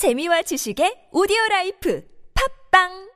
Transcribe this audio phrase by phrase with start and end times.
[0.00, 2.00] 재미와 지식의 오디오 라이프.
[2.32, 3.09] 팝빵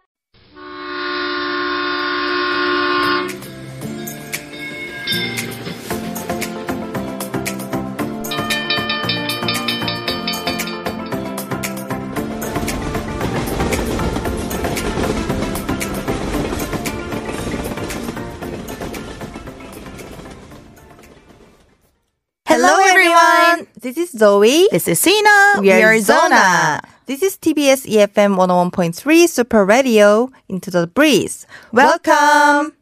[23.84, 24.66] This is Zoe.
[24.70, 25.60] This is Sina.
[25.60, 26.80] We are Zona.
[27.04, 31.46] This is TBS EFM 101.3 Super Radio Into the Breeze.
[31.70, 32.72] Welcome.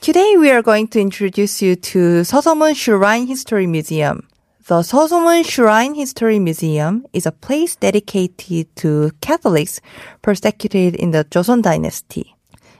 [0.00, 4.28] Today we are going to introduce you to Seosomun Shrine History Museum.
[4.68, 9.80] The Seosomun Shrine History Museum is a place dedicated to Catholics
[10.22, 12.36] persecuted in the Joseon Dynasty.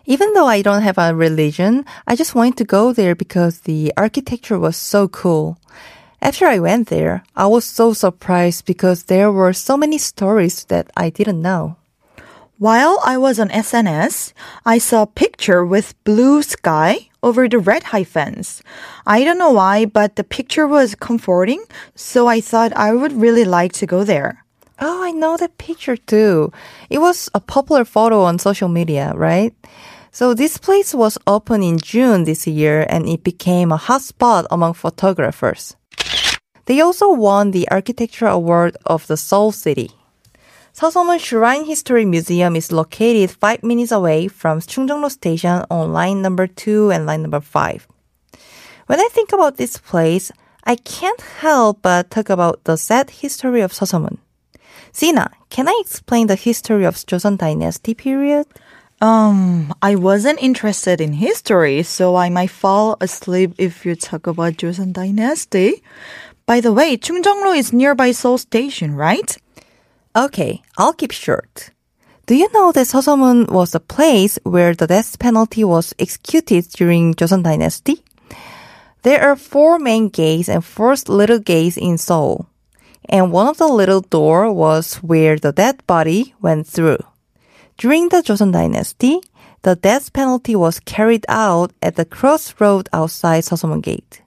[0.06, 3.92] Even though I don't have a religion, I just wanted to go there because the
[3.97, 5.58] architecture was so cool.
[6.23, 10.91] After I went there, I was so surprised because there were so many stories that
[10.95, 11.77] I didn't know.
[12.59, 14.34] While I was on SNS,
[14.67, 18.62] I saw a picture with blue sky over the red hyphens.
[19.06, 23.47] I don't know why, but the picture was comforting, so I thought I would really
[23.47, 24.44] like to go there.
[24.78, 26.53] Oh, I know that picture too.
[26.91, 29.55] It was a popular photo on social media, right?
[30.12, 34.47] So this place was opened in June this year and it became a hot spot
[34.50, 35.77] among photographers.
[36.70, 39.90] They also won the Architecture Award of the Seoul City.
[40.72, 46.46] Seosomun Shrine History Museum is located 5 minutes away from Chungjeongno Station on line number
[46.46, 47.88] 2 and line number 5.
[48.86, 50.30] When I think about this place,
[50.62, 54.18] I can't help but talk about the sad history of Seosomun.
[54.92, 58.46] Sina, can I explain the history of Joseon Dynasty period?
[59.02, 64.58] Um, I wasn't interested in history, so I might fall asleep if you talk about
[64.58, 65.82] Joseon Dynasty.
[66.51, 69.39] By the way, Chungjeongno is nearby Seoul Station, right?
[70.17, 71.70] Okay, I'll keep short.
[72.27, 77.15] Do you know that Seosomun was a place where the death penalty was executed during
[77.15, 78.03] Joseon Dynasty?
[79.03, 82.47] There are four main gates and four little gates in Seoul.
[83.09, 86.99] And one of the little door was where the dead body went through.
[87.78, 89.21] During the Joseon Dynasty,
[89.62, 94.22] the death penalty was carried out at the crossroad outside Seosomun Gate.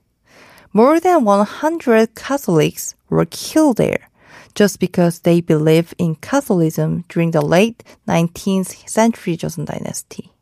[0.76, 4.10] More than 100 Catholics were killed there
[4.56, 10.32] just because they believed in Catholicism during the late 19th century Joseon Dynasty.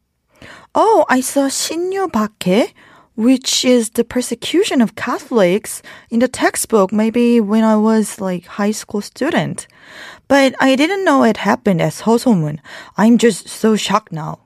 [0.75, 2.73] Oh, I saw Sinyu Bakhae,
[3.15, 8.71] which is the persecution of Catholics in the textbook maybe when I was like high
[8.71, 9.67] school student.
[10.29, 12.59] But I didn't know it happened at Seosomun.
[12.97, 14.41] I'm just so shocked now.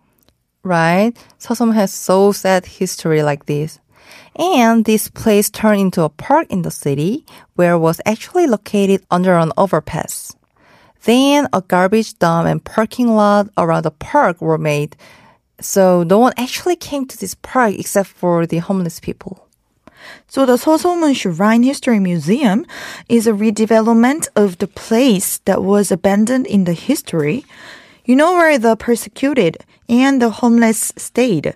[0.64, 1.14] Right?
[1.38, 3.78] Seosomun has so sad history like this.
[4.36, 7.24] And this place turned into a park in the city
[7.54, 10.34] where it was actually located under an overpass.
[11.04, 14.96] Then a garbage dump and parking lot around the park were made.
[15.60, 19.46] So no one actually came to this park except for the homeless people.
[20.28, 22.66] So the Seosomun Shrine History Museum
[23.08, 27.44] is a redevelopment of the place that was abandoned in the history.
[28.04, 29.58] You know where the persecuted
[29.88, 31.54] and the homeless stayed.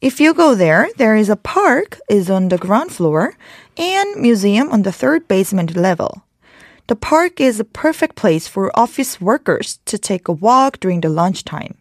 [0.00, 3.36] If you go there, there is a park is on the ground floor
[3.76, 6.22] and museum on the third basement level.
[6.86, 11.08] The park is a perfect place for office workers to take a walk during the
[11.08, 11.76] lunchtime.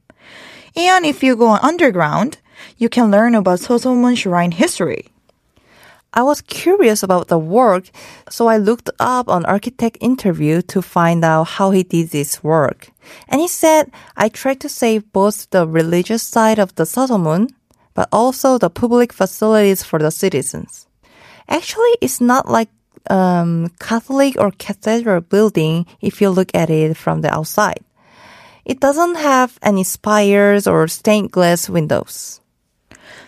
[0.76, 2.38] And if you go underground,
[2.78, 5.08] you can learn about Seosomun Shrine history.
[6.14, 7.90] I was curious about the work,
[8.30, 12.92] so I looked up an architect interview to find out how he did this work.
[13.28, 17.50] And he said, I tried to save both the religious side of the Seosomun,
[17.95, 20.87] but also the public facilities for the citizens.
[21.49, 22.69] Actually, it's not like
[23.11, 27.81] um, Catholic or cathedral building if you look at it from the outside.
[28.65, 32.41] It doesn't have any spires or stained glass windows.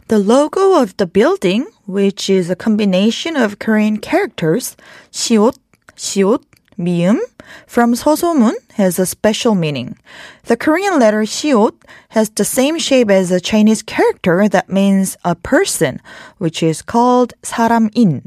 [0.09, 4.77] The logo of the building, which is a combination of Korean characters,
[5.12, 5.56] 시옷,
[5.97, 6.43] 시옷,
[6.78, 7.19] 미음,
[7.66, 9.97] from Seosomun has a special meaning.
[10.44, 11.75] The Korean letter 시옷
[12.11, 16.00] has the same shape as a Chinese character that means a person,
[16.38, 18.25] which is called 사람인.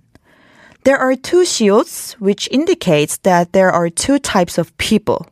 [0.84, 5.25] There are two 시옷s, which indicates that there are two types of people.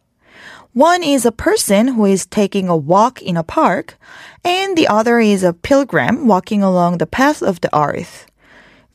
[0.74, 4.00] One is a person who is taking a walk in a park,
[4.46, 8.26] and the other is a pilgrim walking along the path of the earth.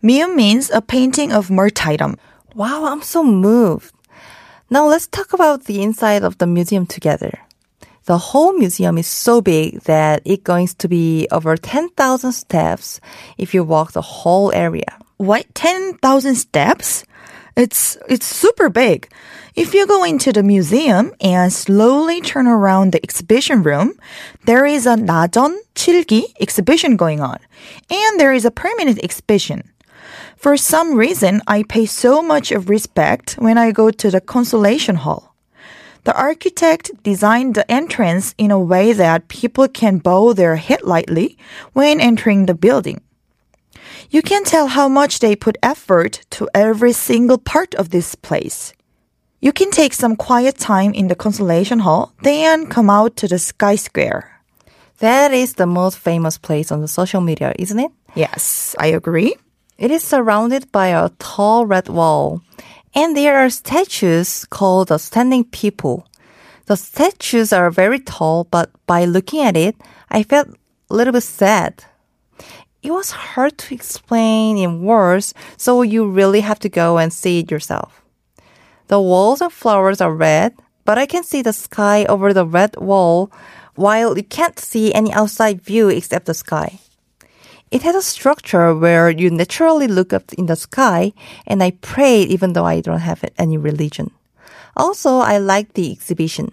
[0.02, 2.16] Mium means a painting of martyrdom.
[2.54, 3.92] Wow, I'm so moved.
[4.70, 7.40] Now let's talk about the inside of the museum together.
[8.06, 13.00] The whole museum is so big that it's going to be over 10,000 steps
[13.36, 14.98] if you walk the whole area.
[15.16, 17.04] What, 10,000 steps?
[17.56, 19.08] It's it's super big.
[19.54, 23.94] If you go into the museum and slowly turn around the exhibition room,
[24.44, 27.38] there is a 나전 칠기 exhibition going on,
[27.88, 29.64] and there is a permanent exhibition.
[30.41, 34.95] For some reason, I pay so much of respect when I go to the Consolation
[34.95, 35.35] Hall.
[36.03, 41.37] The architect designed the entrance in a way that people can bow their head lightly
[41.73, 43.01] when entering the building.
[44.09, 48.73] You can tell how much they put effort to every single part of this place.
[49.41, 53.37] You can take some quiet time in the Consolation Hall, then come out to the
[53.37, 54.41] Sky Square.
[54.97, 57.91] That is the most famous place on the social media, isn't it?
[58.15, 59.35] Yes, I agree.
[59.81, 62.43] It is surrounded by a tall red wall,
[62.93, 66.05] and there are statues called the standing people.
[66.67, 69.75] The statues are very tall, but by looking at it,
[70.11, 70.49] I felt
[70.91, 71.83] a little bit sad.
[72.83, 77.39] It was hard to explain in words, so you really have to go and see
[77.39, 78.03] it yourself.
[78.85, 80.53] The walls and flowers are red,
[80.85, 83.31] but I can see the sky over the red wall,
[83.73, 86.77] while you can't see any outside view except the sky.
[87.71, 91.13] It has a structure where you naturally look up in the sky,
[91.47, 94.11] and I prayed even though I don't have any religion.
[94.75, 96.51] Also, I like the exhibition.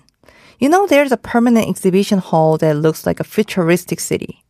[0.61, 4.44] You know, there's a permanent exhibition hall that looks like a futuristic city.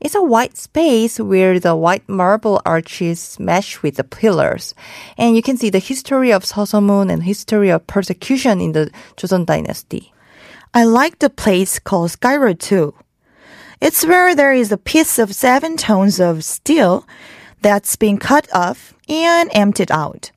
[0.00, 4.72] It's a white space where the white marble arches mesh with the pillars.
[5.18, 9.46] And you can see the history of Seosomun and history of persecution in the Joseon
[9.46, 10.12] dynasty.
[10.72, 12.94] I like the place called Sky Road too.
[13.80, 17.06] It's where there is a piece of seven tons of steel
[17.60, 20.30] that's been cut off and emptied out.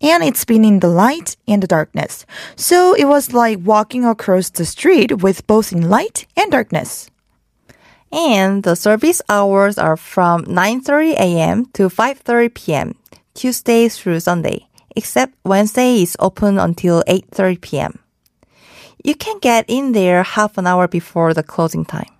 [0.00, 2.26] And it's been in the light and the darkness.
[2.56, 7.10] So it was like walking across the street with both in light and darkness.
[8.12, 11.66] And the service hours are from 9:30 a.m.
[11.72, 12.94] to 5:30 p.m.
[13.34, 17.98] Tuesday through Sunday, except Wednesday is open until 8:30 p.m.
[19.02, 22.12] You can get in there half an hour before the closing time.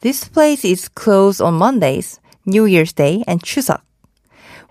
[0.00, 3.80] This place is closed on Mondays, New Year's Day, and Chuseok.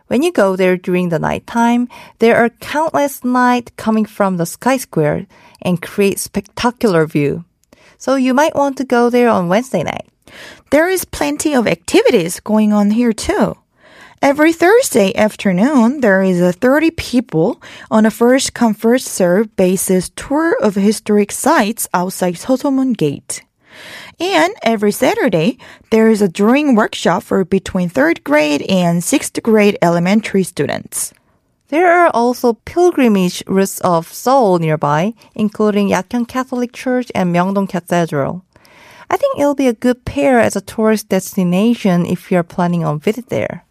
[0.07, 1.89] When you go there during the nighttime,
[2.19, 5.25] there are countless lights coming from the sky square
[5.63, 7.44] and create spectacular view.
[7.98, 10.07] So you might want to go there on Wednesday night.
[10.69, 13.57] There is plenty of activities going on here too.
[14.21, 20.10] Every Thursday afternoon, there is a 30 people on a first come first serve basis
[20.16, 23.42] tour of historic sites outside Seosomun Gate.
[24.19, 25.57] And every Saturday,
[25.92, 31.13] there is a drawing workshop for between 3rd grade and 6th grade elementary students.
[31.69, 38.45] There are also pilgrimage routes of Seoul nearby, including Yakhyeon Catholic Church and Myeongdong Cathedral.
[39.10, 43.00] I think it'll be a good pair as a tourist destination if you're planning on
[43.00, 43.66] visit there.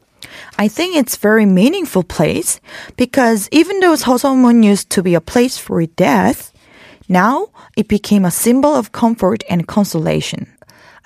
[0.58, 2.60] I think it's very meaningful place
[2.96, 6.52] because even though Seosomun used to be a place for death,
[7.08, 10.50] now it became a symbol of comfort and consolation.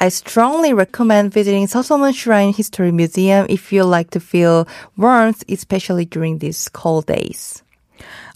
[0.00, 6.04] I strongly recommend visiting Seosomun Shrine History Museum if you like to feel warmth, especially
[6.04, 7.64] during these cold days.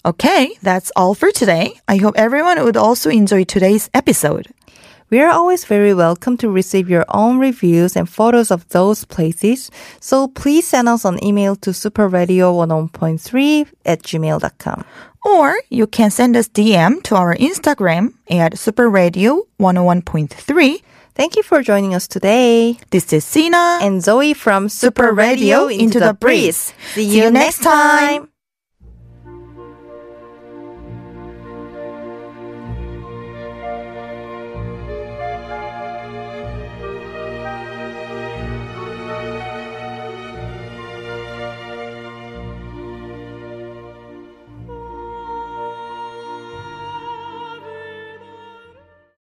[0.04, 1.78] Okay, that's all for today.
[1.86, 4.48] I hope everyone would also enjoy today's episode.
[5.12, 9.70] We are always very welcome to receive your own reviews and photos of those places,
[10.00, 14.84] so please send us an email to superradio101.3 at gmail.com.
[15.22, 20.82] Or you can send us DM to our Instagram at superradio101.3.
[21.14, 22.78] Thank you for joining us today.
[22.88, 26.72] This is Sina And Zoe from Super Radio Into the Breeze.
[26.94, 28.31] See you next time.